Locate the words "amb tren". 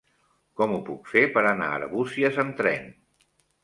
2.47-2.95